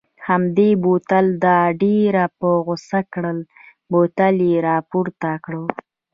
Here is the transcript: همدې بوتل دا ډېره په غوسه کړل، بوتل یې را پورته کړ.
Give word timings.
همدې 0.27 0.69
بوتل 0.83 1.25
دا 1.45 1.59
ډېره 1.81 2.23
په 2.39 2.49
غوسه 2.65 2.99
کړل، 3.13 3.39
بوتل 3.91 4.35
یې 4.49 4.55
را 4.67 4.77
پورته 4.89 5.31
کړ. 5.45 5.53